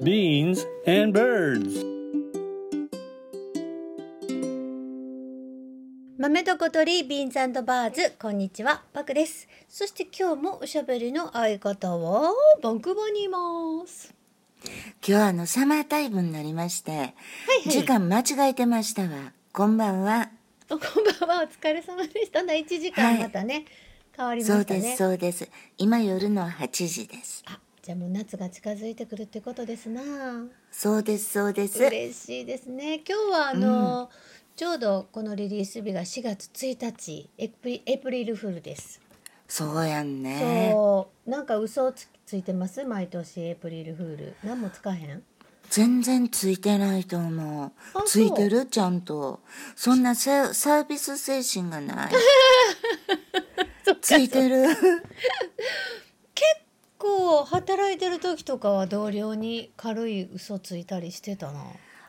[0.00, 1.84] beans, and birds.
[6.18, 9.48] 豆と小鳥ビーンズバーズこんにちはパクです。
[9.68, 12.32] そして今日もおしゃべりの相方は
[12.62, 13.38] バンクーバーにいま
[13.86, 14.14] す。
[14.64, 14.72] 今
[15.02, 17.04] 日はあのサマータイムになりまして、は
[17.66, 19.08] い時間間違えてましたわ。
[19.52, 20.30] こんばんは。
[20.70, 21.44] おこんばんは。
[21.44, 22.44] お疲れ様でした。
[22.44, 23.64] な1時間またね、
[24.16, 24.64] 変わりましたね。
[24.64, 25.50] そうですそうです。
[25.76, 27.42] 今夜の8時です。
[27.46, 27.58] あ
[27.88, 30.02] じゃあもう夏が近づいてくるってことですな。
[30.70, 31.82] そうですそうです。
[31.82, 32.96] 嬉しいですね。
[32.96, 34.10] 今日はあの、
[34.56, 39.00] ちょうどこのリリース日が4月1日エプリエプリルフールです、
[39.48, 40.68] そうやんね。
[40.70, 41.30] そう。
[41.30, 42.84] なんか嘘つついてます？
[42.84, 44.34] 毎年エプリルフール。
[44.44, 45.22] 何もつかへん？
[45.70, 47.72] 全然ついてないと思う。
[47.94, 48.66] あついてる？
[48.66, 49.40] ちゃんと。
[49.74, 52.12] そんなササービス精神がない。
[54.02, 54.66] ついてる？
[57.44, 61.60] 働いてる時とかは同僚に軽い嘘ついたりしてたな。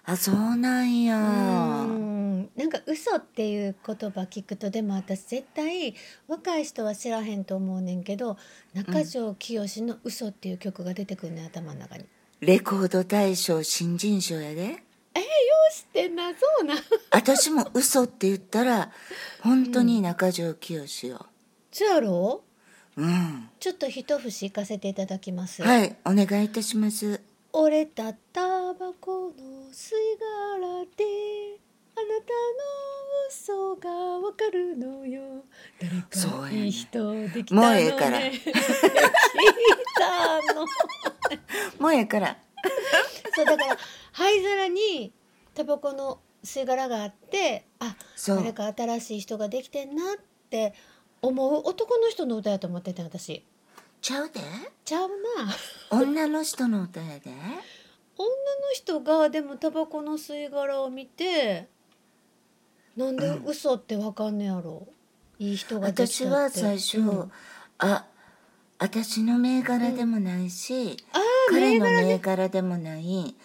[0.06, 1.18] あそうなんや。
[1.18, 1.22] う
[1.88, 2.50] ん。
[2.56, 5.94] なんか嘘っていう言葉聞くとでも私絶対
[6.28, 8.38] 若い人は知らへんと思うねんけど
[8.74, 12.06] 中条きよしの「嘘っていう曲が出てくるね頭の中に。
[12.40, 14.84] レコード大賞新人賞やで。
[15.72, 16.74] 知ってんなそうな。
[17.12, 18.92] 私も嘘って言ったら
[19.42, 21.28] 本当に中条きよしよ。
[21.72, 22.44] そうやろ？
[23.00, 23.50] うん。
[23.60, 25.64] ちょっと一節行かせていただきます。
[25.64, 27.22] はいお願いいたします。
[27.54, 29.34] 折れたタバコの
[29.72, 31.04] 吸い殻で
[31.96, 32.66] あなたの
[33.30, 33.90] 嘘が
[34.20, 35.46] わかるのよ。
[35.80, 37.68] 誰かいい人できたのね。
[37.68, 38.20] もうええから。
[41.80, 42.38] もうやから。
[43.36, 43.78] そうだから
[44.12, 45.14] 灰皿に
[45.54, 48.38] タバコの吸い殻があってあそう。
[48.38, 50.18] 誰か新しい人ができてんなっ
[50.50, 50.74] て
[51.22, 53.44] 思う男の人の歌やと思ってて私。
[54.02, 54.40] ちゃうで。
[54.86, 55.16] ちゃうな。
[55.92, 57.32] 女の人の歌やで。
[58.18, 58.32] 女の
[58.74, 61.70] 人がでもタバコの吸い殻を見て
[62.98, 64.88] なんで嘘ってわかんねやろ、
[65.40, 66.12] いい人ができたって。
[66.12, 67.32] 私は最初、うん。
[67.78, 68.06] あ
[68.78, 73.36] 私の銘柄でもないし、あ彼の銘柄でもない。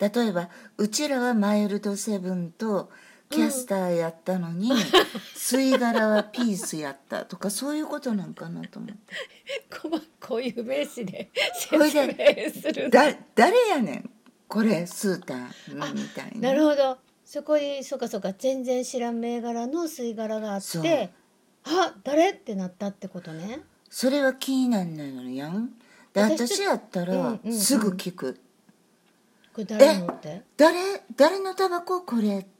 [0.00, 0.48] 例えば
[0.78, 2.90] うちらはマイルドセブンと
[3.30, 4.70] キャスターやったのに、
[5.34, 8.96] 吸い殻はピースやったとかそういうことなんかなと思って。
[9.90, 14.10] ここういう名詞で説で明するだ誰やねん
[14.48, 15.54] これスータン
[15.94, 16.50] みたいな。
[16.50, 16.98] なるほど。
[17.24, 21.10] そこにそうかそうか全然知らん銘柄の吸い殻があって
[21.64, 23.60] あ誰ってなったってことね。
[23.90, 25.70] それは気になんないのやん
[26.12, 28.38] で私私やったうんらすぐ聞く、
[29.52, 30.42] これ誰のって？
[30.56, 30.78] 誰
[31.16, 32.02] 誰のタバコ？
[32.02, 32.53] これって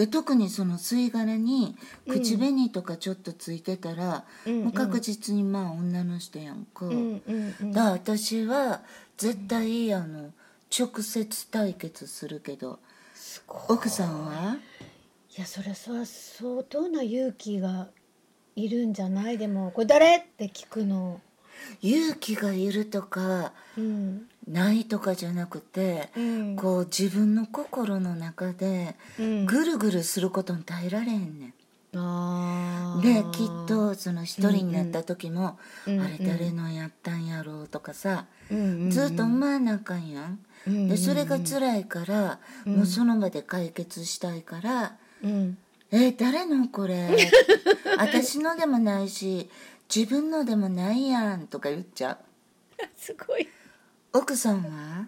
[0.00, 1.76] で特にその吸い殻に
[2.08, 4.64] 口紅とかちょっとついてたら、うん。
[4.64, 7.72] もう確実にまあ女の人やんか、うんうんうん。
[7.72, 8.80] だから私は
[9.18, 10.30] 絶対あの
[10.74, 12.78] 直接対決するけど。
[13.68, 14.56] 奥さんは
[15.36, 17.88] いやそれは相当な勇気が
[18.56, 19.36] いるんじゃない？
[19.36, 20.16] でもこれ誰？
[20.16, 21.20] って聞くの。
[21.82, 26.56] 勇気がいるとかうんないとかじゃなくて、うん。
[26.56, 29.46] こう自分の心の中でうん。
[29.46, 31.52] ぐるぐるすることに耐えられへんねん。
[33.02, 38.90] できっとその一人になった時も、うんあれ誰のやったんやろうとかさ、うんうんうん。
[38.90, 40.38] ずっと思わなあかんやん。
[40.66, 45.58] うんでそれが辛いから、もうその場で解決したいからうん
[45.90, 47.30] 「え誰のこれ？
[47.98, 49.50] 私のでもないし
[49.94, 52.18] 自分のでもないやん」とか言っちゃう。
[52.96, 53.48] すごい
[54.12, 55.06] 奥さんは？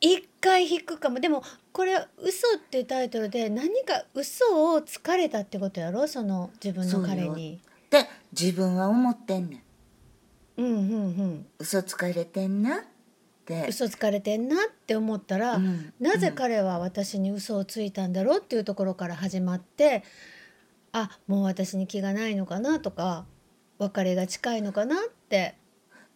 [0.00, 1.20] 一回引くかも。
[1.20, 1.42] でも
[1.72, 6.06] これ「嘘っていうタイトルで何か嘘をつかれたってことやろ？
[6.06, 7.60] その自分の彼に。
[7.90, 9.62] で自分は思ってんね
[10.56, 10.62] ん。
[10.62, 10.76] うんうんう
[11.08, 11.46] ん。
[11.58, 12.76] 嘘つかれてんな？
[12.76, 12.80] っ
[13.44, 13.66] て。
[13.68, 20.04] 嘘つかれてんなって思ったら、うんなぜ彼は私に嘘をついたんだろうっていうところから始まって
[20.92, 23.24] あもう私に気がないのかなとか
[23.78, 25.56] 別れが近いのかなって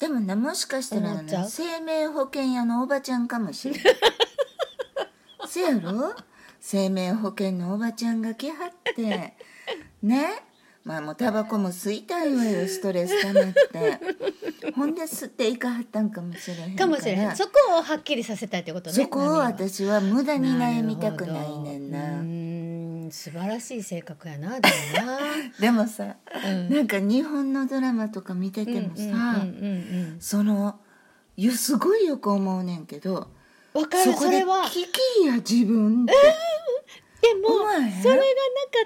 [0.01, 1.43] でもなもしかしたら思っちゃう？
[1.43, 3.83] な生命保険屋のおばちゃんかもしれない
[5.47, 6.15] せやろ？
[6.59, 9.35] 生命保険のおばちゃんが来はって。
[10.03, 10.31] ね？
[10.83, 14.73] まあもうタバコも吸いたいわよストレス溜まって。
[14.75, 17.37] ほんで吸っていかはったんかもしれへんかもしれへん。
[17.37, 21.99] そこをはっきりさせたいってことねそこを私は無駄に悩みたくないねんな
[23.11, 25.19] ん素晴らしい性格やなでもな。
[25.61, 26.71] でもさ、うん。
[26.75, 29.45] なんか日本のドラマとか見ててもさ、
[30.19, 30.81] その
[31.37, 33.31] ゆすごいよく思うねんけど
[33.73, 34.65] わかるそこでそれは。
[34.65, 34.87] 聞
[35.23, 36.15] きや自分って
[37.21, 37.49] でも
[38.03, 38.27] それがなか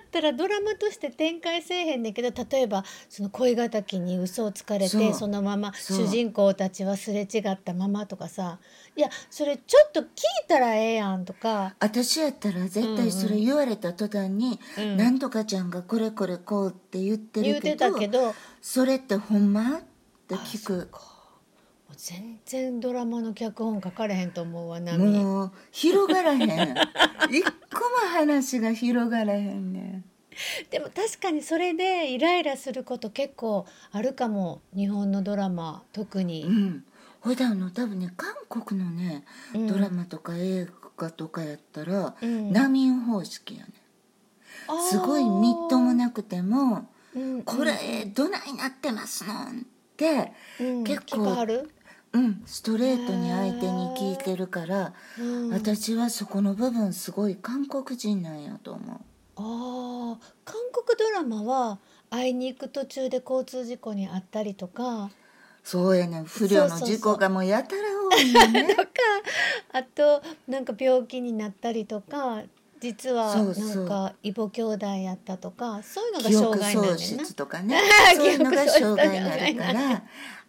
[0.03, 8.59] ったらドラマとして展開せえへんねんけど例えばその恋敵に嘘をつかれてそのまま主人公たちはすれ違ったままとかさ
[8.97, 10.09] いやそれちょっと聞い
[10.49, 11.75] たらええやんとか。
[11.81, 14.97] 私やったら絶対それ言われた途端に、うん。
[14.97, 18.35] なんとかちゃんがこれこれこうって言って言うてるけどたけど。
[18.63, 19.79] それってほんま？
[19.79, 19.81] っ
[20.29, 20.89] て聞く
[21.97, 25.07] 全然ドラマの脚本書かれへんと思うわナミ。
[25.19, 26.75] もう広がらへん。
[27.31, 29.81] 一個も話が広がらへんね。
[29.81, 30.05] ん
[30.71, 36.45] でも確かにそれでイライラすること結構あるかも日本のドラマ特うに。
[36.45, 36.85] ん。
[37.21, 39.67] ほいであの多分ね韓国のね、うん。
[39.67, 40.67] ドラマとか映
[40.97, 42.53] 画とかやったら、うん。
[42.53, 43.73] 難民方式やね。
[44.91, 49.67] すごいみっともなくてもうん「これどないなってますの?」って、
[50.61, 51.47] うん結構
[52.15, 55.51] うん、ストレートに相手に聞いてるから、うん。
[55.51, 59.01] 私はそこの部分すごい韓国人なんやと思う。
[59.37, 61.79] あー韓国ドラマは
[62.11, 65.11] 会いに行く途中で交通事故にあったりとか。
[65.65, 66.25] そうやねん。
[66.25, 67.83] 不慮の事故がもうやたら
[68.13, 68.75] 多いよね。
[68.77, 68.91] とか
[69.73, 72.43] あとなんか病気になったりとか
[72.85, 77.81] 実はなんか異母兄弟やったとかそういうのが障害なん喪だよとかね。
[78.15, 80.03] そういうのが障害にな るから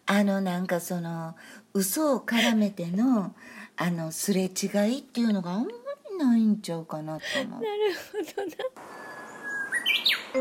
[0.07, 1.35] あのなんかその
[1.73, 3.33] 嘘を絡めての
[3.77, 5.67] あのすれ違いっていうのがあんま
[6.11, 7.61] りないんちゃうかなと思う。
[7.61, 8.45] なるほど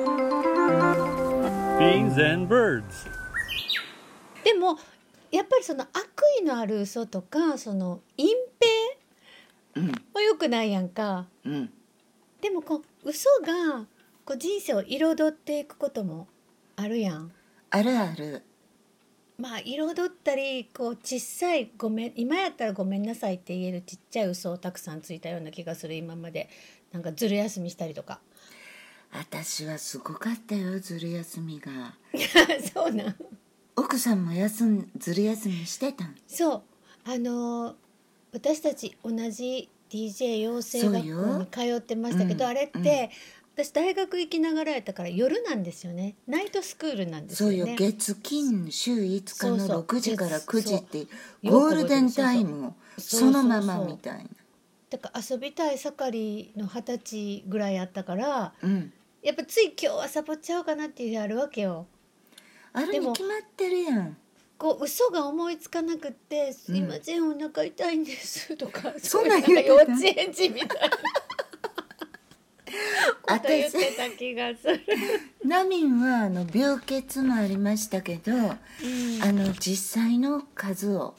[0.02, 1.78] な。
[1.78, 2.82] Beans and birds.
[4.42, 4.76] でも
[5.30, 5.94] やっぱりその悪
[6.40, 8.30] 意のある嘘とかその隠
[9.76, 9.90] うん。
[9.90, 11.26] 蔽は良くないやんか。
[11.44, 11.72] うん
[12.44, 13.86] でもこう嘘が
[14.26, 16.28] こう人生を彩っていくことも
[16.76, 17.32] あるやん。
[17.70, 18.42] あるある。
[19.38, 26.50] まあ彩ったりこう小さいごめん今やったらごめんなさいって言えるちっちゃい嘘をたくさんついたような気がする今まで。
[26.92, 28.20] なんかずる休みしたりとか。
[29.10, 31.94] 私はすごかったよずる休みが。
[32.74, 33.16] そうなん。
[33.74, 36.14] 奥さんも休んずる休みしてたん？
[36.28, 36.62] そう。
[37.04, 37.74] あのー
[38.34, 42.50] 私たち同じ DJ 養成学校に通ってましたけど、うん。
[42.50, 43.10] あれって、
[43.56, 46.16] 私大学行きながらやったから夜なんですよね。
[46.26, 47.66] ナイトスクールなんですそうよ。
[47.66, 49.82] ねよ月金週5日のそうそう。
[49.82, 51.06] 6時から9時って
[51.44, 54.24] ゴールデンタイムをそのままみたいな。
[54.90, 58.92] だから遊びたい盛りの二十歳ぐらいやったからうん。
[59.22, 61.86] やっぱつい今日はサボっちゃおうかなっていう日あるわけよ。
[62.72, 64.16] あるでもに決まってるやん
[64.64, 66.78] こう嘘が思いつかなくって「すうん。
[66.78, 69.92] いません、お腹痛いんです」 とかそんなんそういう言うてた？
[69.92, 70.90] 幼稚園児みたいな
[73.20, 74.80] こと言ってた気がする。
[75.44, 78.56] ナミンはあの病欠もありましたけど、あ
[79.32, 81.14] の実際の数を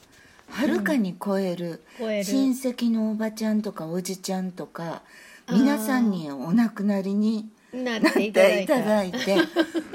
[0.50, 2.24] はるかに超える,、超える。
[2.24, 5.03] 親戚のおばちゃんとかおじちゃんとか
[5.51, 7.47] 皆さんにお亡くなりに
[7.83, 8.80] なっていいただいた。
[8.80, 9.36] ただいて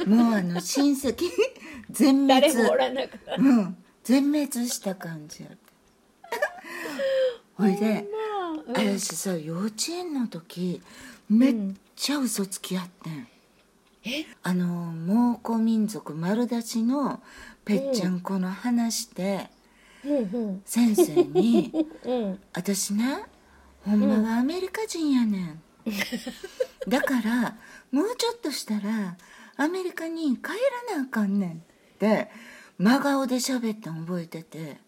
[0.07, 1.29] もうあの親戚
[1.91, 2.51] 全滅。
[3.39, 3.77] うん。
[4.05, 5.59] 全滅した感じやった
[7.63, 8.07] ほいで
[8.67, 8.73] うん。
[8.73, 10.81] 私さ幼稚園の時
[11.29, 11.55] めっ
[11.97, 13.29] ちゃ嘘つきやってん、
[14.05, 14.27] え？
[14.43, 17.23] あの蒙古民族丸出しの
[17.65, 19.49] ぺっちゃんこの話で
[20.05, 20.63] うん。
[20.65, 21.71] 先生に
[22.05, 22.13] うん。
[22.25, 23.25] うん「私ね
[23.85, 25.63] ほんまはアメリカ人やねん」
[26.89, 27.57] だから
[27.91, 29.17] もうちょっとしたら
[29.57, 30.51] アメリカに帰
[30.89, 31.57] らなあかんねんっ
[31.99, 32.31] て
[32.79, 34.81] 真顔で喋ったん覚えてて、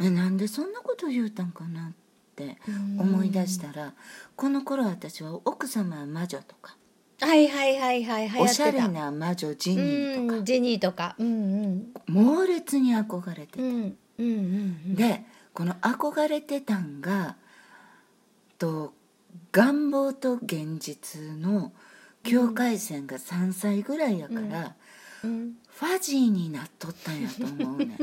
[0.00, 1.92] えなんでそんなこと言うたんかなっ
[2.34, 2.56] て
[2.98, 3.92] 思い出したら
[4.34, 6.76] この頃私は「奥様は魔女」とか
[7.20, 11.16] はいはいはいはい流行ってたおしゃれな魔女ジニーとかうんジニーとか。
[11.18, 11.94] うんうん。
[12.06, 14.94] 猛烈に憧れてて、うんうんうん。
[14.94, 17.36] でこの憧れてたんが
[18.58, 18.92] と
[19.56, 21.72] 願望と現実の
[22.22, 24.74] 境界線が3歳ぐらいやから、
[25.24, 25.54] うん。
[25.70, 27.96] ファジーになっとったんやと思うねん。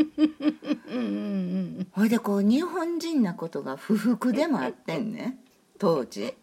[1.91, 5.38] ほいでこう日本人なことが不服でもあってんね
[5.77, 6.33] 当時。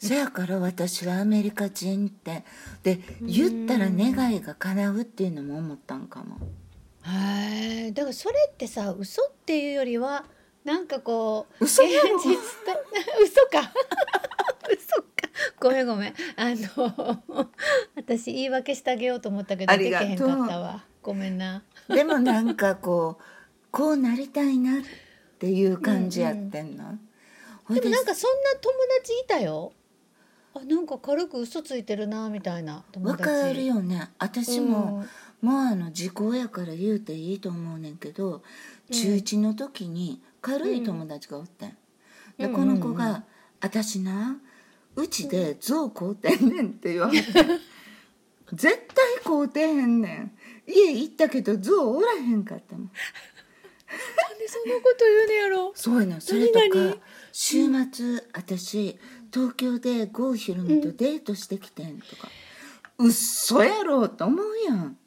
[0.00, 2.42] そやから私はアメリカ人って。
[2.82, 6.08] で言ったら願いが叶うっていうのも思ったん。
[6.08, 6.38] かも
[7.02, 10.24] はいだからそれってさ嘘っていうよりは
[10.64, 12.72] なんかこう嘘現実と
[13.22, 13.72] 嘘か。
[14.70, 15.08] 嘘か。
[15.60, 16.14] ごめんごめん。
[16.36, 17.22] あの
[17.96, 20.84] 私言い訳してあげようと思ったけどあできへんかったわ。
[21.02, 21.62] ごめんな。
[21.88, 23.22] でもなんかこう
[23.70, 24.82] こうなりたいなっ
[25.38, 26.98] ていう感じやってんの、
[27.64, 29.72] ほいでもなんかそんな友達いたよ。
[30.54, 34.10] あなんか軽く嘘ついてるなみたいな友わ達かるよね。
[34.18, 35.04] 私も、
[35.40, 38.42] もうあの時効やから言うていいと思うねんけど
[38.90, 41.76] 中1の時に軽い友達がおってん、
[42.38, 43.24] でこの子が
[43.60, 44.40] 「私な
[44.96, 47.28] うちで象買うてんねんって言われて。
[48.52, 50.32] 絶対買うてへんねん。
[50.66, 52.84] 家行ったけど象おらへんかったもん。
[52.86, 55.72] なんでそんなこと言うねやろ。
[55.74, 56.96] そうやなそれとか
[57.32, 58.98] 週末私
[59.32, 62.28] 東京で郷ひろみとデートしてきてんとか、
[62.98, 64.98] うっそやろと思うやん。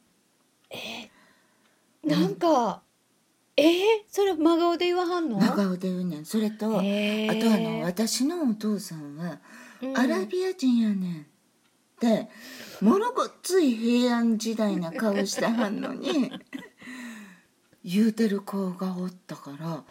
[2.04, 2.84] なんか
[3.62, 5.40] えー、それ真顔で言わはんの？
[5.40, 6.26] 真顔で言うねん。
[6.26, 7.32] それと、へー。
[7.32, 9.40] あとあの私のお父さんは
[9.82, 9.98] うん。
[9.98, 11.26] アラビア人やねん
[12.00, 12.28] で
[12.82, 16.32] ものごっつい平安時代な顔してはんのに
[17.86, 19.84] 言うてる子がおったから。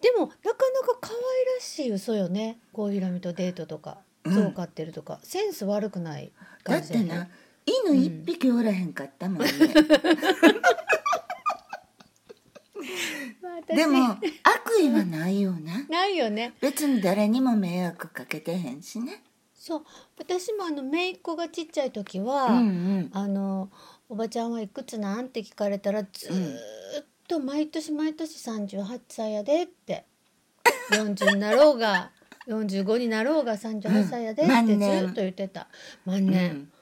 [0.00, 1.14] でもなかなか可愛
[1.56, 2.58] らしい嘘よね。
[2.72, 4.34] 郷ひろみとデートとかうん。
[4.34, 6.32] 象飼ってるとか、センス悪くない
[6.64, 7.28] だって感じよねな
[7.66, 10.91] 犬一匹おらへんかったもんね、まあ私
[13.66, 14.10] でも
[14.42, 16.54] 悪意はないよな ないよね。
[16.60, 19.22] 別に誰にも迷惑かけてへんしね。
[19.54, 19.84] そう。
[20.18, 23.10] 私もあの姪っ子がちっちゃい時は、うんうん。
[23.12, 23.70] あの
[24.08, 26.54] 「おばちゃんはいくつなん?」って聞かれたらずー
[27.02, 30.04] っと毎年毎年38歳やでって。
[30.90, 32.10] 40になろうが
[32.48, 35.68] 45になろうが38歳やでってずっと言ってた。
[36.04, 36.72] 万う年、ん。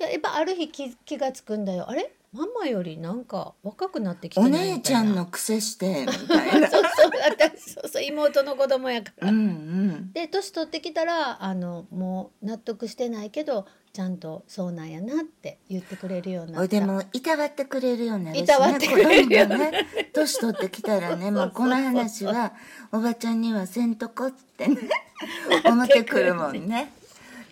[0.00, 1.88] いややっぱある日気気がつくんだよ。
[1.88, 2.12] あれ？
[2.36, 4.76] ママよりなんか若くなってきておないみたいな。
[4.76, 6.68] 姉ちゃんの癖して みたいな。
[6.68, 22.52] そうそう私そうそう妹の子供やから、うんうんで年取ってきたらあのもう納得してないけどちゃんとそうなんやなって言ってくれるようになったでもいたわってくれるようになるし、ね、いたわってくれるよね年取ってきたらねもうこの話は
[22.92, 24.76] おばちゃんにはせんとこってね
[25.64, 26.92] 思ってくるもんね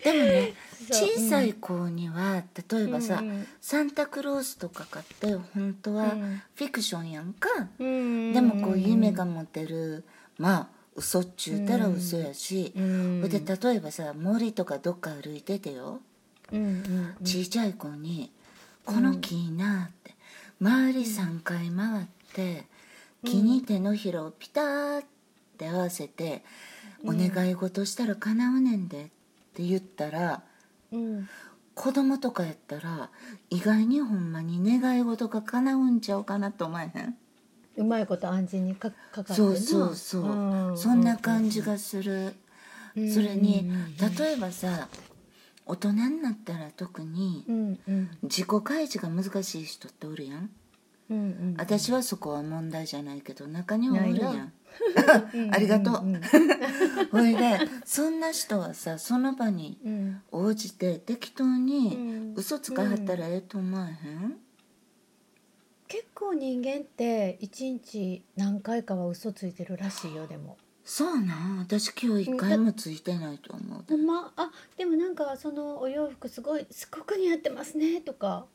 [0.03, 0.53] でもね
[0.93, 3.29] 小さい子には例えばさ、うん。
[3.29, 6.41] うんサンタクロースとか買って本当はうん。
[6.55, 7.49] フィクションやんか、
[7.79, 8.33] うん。
[8.33, 10.03] でもこう夢が持てる。
[10.37, 13.29] まあ嘘っちゅうたら嘘やし、うん。
[13.29, 15.99] で例えばさ森とかどっか歩いててよ、
[16.51, 18.31] うんうんちいちゃい子に
[18.85, 20.15] 「この木いいな」って。
[20.61, 22.65] 周り3回回って
[23.25, 25.05] 木に手のひらをピターっ
[25.57, 26.43] て合わせて
[27.03, 29.07] 「お願い事したら叶うねんで」っ
[29.53, 30.43] て言ったら
[30.95, 31.29] うん。
[31.73, 33.09] 子供とかやったら
[33.49, 37.15] 意外にほんまに願い事が叶うんちゃうかなと思えへん？
[37.75, 39.35] うまいこと暗示にかかかってな。
[39.35, 40.77] そうそうそう、ん。
[40.77, 42.33] そんな感じがする、
[42.95, 43.11] うん。
[43.13, 43.95] それにうん。
[44.15, 44.87] 例えばさ
[45.65, 47.43] 大人になったら特に
[48.23, 50.49] 自己開示が難しい人っておるやん。
[51.09, 54.53] うんうん私はそこは問題じゃないけど中にはおるやん
[55.51, 55.95] ありがとう。
[57.11, 60.21] ほいでそんな人はさその場にうん。
[60.31, 62.33] 応じて適当うにん。
[62.35, 64.37] 嘘つかはったらええと思わへん、
[65.87, 70.57] 結構人間って一日何回かは嘘ついてるらしいよでも。
[70.83, 71.59] そうなん？
[71.59, 74.31] 私今日一回もついてないと思うま？
[74.35, 78.45] あでもなんかそのお洋服すごいすごく似合ってますねとか。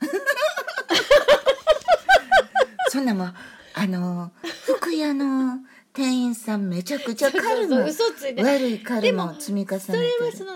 [2.90, 3.34] そんなもん
[3.74, 4.30] あの
[4.66, 5.58] 服屋の
[5.92, 8.42] 店員さんめちゃくちゃカルそうも嘘ついて。
[8.42, 10.52] 悪いカルも積み重ねてそれはるその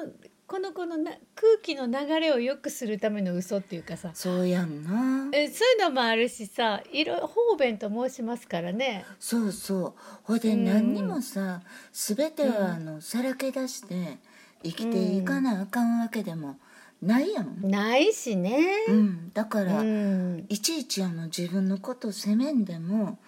[0.47, 4.13] この子のな空気の流れを良くするための嘘っていうかさ。
[4.15, 5.29] そうやんな。
[5.37, 9.05] えそういうのもあるしさいろ方便と申しますからね。
[9.19, 9.95] そうそう。
[10.23, 14.19] ほいでうん何にもさ全てはあのさらけ出して
[14.63, 16.59] 生きていかなあかんわけでも
[17.03, 18.69] ないやん、ないしね。
[18.89, 20.47] うん、だかうら、ん。
[20.49, 23.19] いちいちあの自分のこと責めんでも、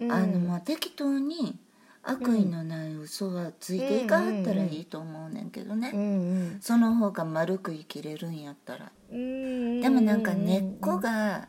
[0.00, 0.12] うん。
[0.12, 1.58] あのまあ適当に
[2.02, 6.04] 悪意のない嘘はついていかはったらいいと思うねんけどね、うんう
[6.56, 6.58] ん。
[6.60, 8.92] その方が丸く生きれるんやったら。
[9.10, 11.48] うんでもなんか根っこが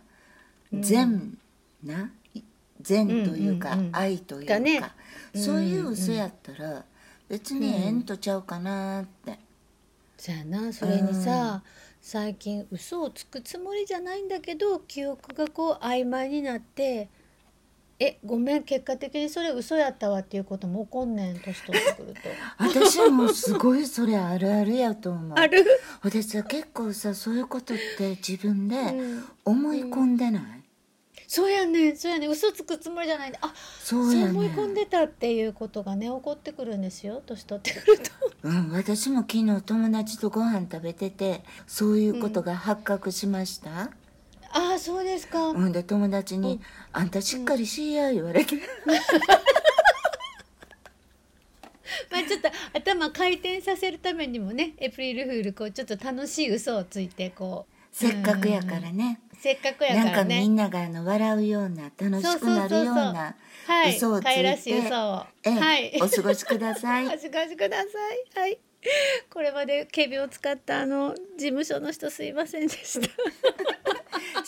[0.74, 1.38] 善
[1.84, 2.12] な
[2.82, 4.82] 善というか愛というかがね。
[5.36, 6.84] そういう嘘やったら
[7.30, 8.04] 別にええん。
[8.04, 9.40] とちゃうかなって。
[10.18, 10.74] そやな。
[10.74, 11.62] それにさ、
[12.02, 17.10] 最近嘘をつくつもりじゃないんだけど記憶がこう曖昧になって
[18.00, 22.20] 「えごめん結果的にそれ嘘やったわ」っていうことも起こんねん年取ってくると。
[22.60, 25.38] 私もすごいそれあるあるやと思う。
[25.38, 25.66] ある？
[26.02, 29.26] 私は結構さそういうことって自分でうん。
[29.46, 30.44] 思い込んでない、
[31.26, 32.30] そうやねんそうやねん。
[32.30, 33.32] 嘘つくつもりじゃない。
[33.32, 34.30] であそうやねん。
[34.32, 38.12] 思い込んでたっていうことがね起こってくるんですよ年取ってくると。
[38.44, 43.90] うん、私も昨日友達とご飯食べててそういうことが発覚しました、あ
[44.78, 45.48] あそうですか。
[45.48, 46.62] うん、で友達に
[46.94, 48.56] 「あんたしっかりしいや」言われて、
[48.86, 48.94] ま
[52.20, 60.36] あちょっと頭回転させるためにもねエプリルフールこうちょっと楽しい嘘をついてこうせっかくやからね、せっかくやなんからね。
[60.36, 65.26] かみんながあの笑うような楽しくなるようなはい、嘘をついて可愛らしい嘘を。
[65.44, 66.00] ええはい。
[66.02, 67.88] お過ごしください お過ごしくださ
[68.38, 68.40] い。
[68.40, 68.60] はい。
[69.30, 73.08] これまでケビを使ったあの事務所の人すいませんでした。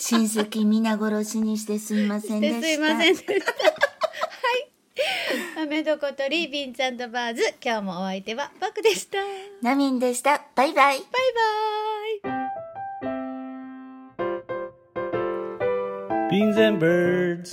[0.02, 3.32] 親戚皆殺しにしてすいませんでしたですいませんでした。
[5.58, 5.68] はい。
[5.68, 9.18] メドコとリービンズバーズ今日もお相手はバクでした。
[9.18, 9.26] バイ
[9.60, 11.10] ナミンでしたバイバイバイ。
[16.30, 17.52] Beans and birds.